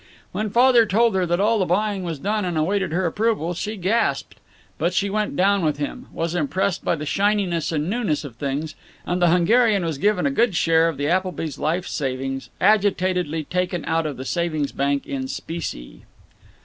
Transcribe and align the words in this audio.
When 0.31 0.49
Father 0.49 0.87
told 0.87 1.13
her 1.13 1.27
that 1.27 1.39
all 1.39 1.59
the 1.59 1.65
buying 1.65 2.01
was 2.03 2.17
done, 2.17 2.43
and 2.43 2.57
awaiting 2.57 2.89
her 2.89 3.05
approval, 3.05 3.53
she 3.53 3.75
gasped. 3.77 4.39
But 4.79 4.95
she 4.95 5.11
went 5.11 5.35
down 5.35 5.61
with 5.63 5.77
him, 5.77 6.07
was 6.11 6.33
impressed 6.33 6.83
by 6.83 6.95
the 6.95 7.05
shininess 7.05 7.71
and 7.71 7.87
newness 7.87 8.23
of 8.23 8.37
things 8.37 8.73
and 9.05 9.21
the 9.21 9.29
Hungarian 9.29 9.85
was 9.85 9.99
given 9.99 10.25
a 10.25 10.31
good 10.31 10.55
share 10.55 10.89
of 10.89 10.97
the 10.97 11.05
Applebys' 11.07 11.59
life 11.59 11.85
savings, 11.85 12.49
agitatedly 12.59 13.43
taken 13.43 13.85
out 13.85 14.07
of 14.07 14.17
the 14.17 14.25
savings 14.25 14.71
bank 14.71 15.05
in 15.05 15.27
specie. 15.27 16.01